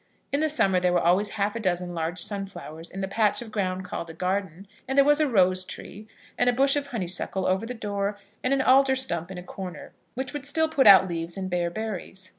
In 0.31 0.39
the 0.39 0.49
summer 0.49 0.79
there 0.79 0.93
were 0.93 0.99
always 0.99 1.29
half 1.29 1.55
a 1.55 1.59
dozen 1.59 1.93
large 1.93 2.17
sunflowers 2.17 2.89
in 2.89 3.01
the 3.01 3.07
patch 3.07 3.39
of 3.43 3.51
ground 3.51 3.85
called 3.85 4.09
a 4.09 4.15
garden, 4.15 4.67
and 4.87 4.97
there 4.97 5.05
was 5.05 5.19
a 5.19 5.27
rose 5.27 5.63
tree, 5.63 6.07
and 6.39 6.49
a 6.49 6.53
bush 6.53 6.75
of 6.75 6.87
honeysuckle 6.87 7.45
over 7.45 7.67
the 7.67 7.75
door, 7.75 8.17
and 8.43 8.51
an 8.51 8.63
alder 8.63 8.95
stump 8.95 9.29
in 9.29 9.37
a 9.37 9.43
corner, 9.43 9.91
which 10.15 10.33
would 10.33 10.47
still 10.47 10.67
put 10.69 10.87
out 10.87 11.07
leaves 11.07 11.37
and 11.37 11.51
bear 11.51 11.69
berries. 11.69 12.29